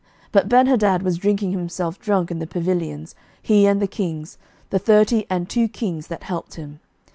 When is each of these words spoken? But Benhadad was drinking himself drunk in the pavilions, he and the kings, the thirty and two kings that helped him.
But 0.31 0.49
Benhadad 0.49 1.03
was 1.03 1.19
drinking 1.19 1.51
himself 1.51 1.99
drunk 1.99 2.31
in 2.31 2.39
the 2.39 2.47
pavilions, 2.47 3.13
he 3.39 3.67
and 3.67 3.79
the 3.79 3.85
kings, 3.85 4.39
the 4.71 4.79
thirty 4.79 5.27
and 5.29 5.47
two 5.47 5.67
kings 5.67 6.07
that 6.07 6.23
helped 6.23 6.55
him. 6.55 6.79